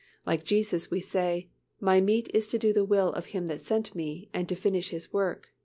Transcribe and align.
(Like 0.25 0.43
Jesus 0.43 0.89
we 0.89 0.99
say, 0.99 1.51
"My 1.79 2.01
meat 2.01 2.27
is 2.33 2.47
to 2.47 2.57
do 2.57 2.73
the 2.73 2.83
will 2.83 3.09
of 3.13 3.27
Him 3.37 3.45
that 3.49 3.61
sent 3.61 3.93
Me, 3.93 4.29
and 4.33 4.49
to 4.49 4.55
finish 4.55 4.89
His 4.89 5.13
work." 5.13 5.49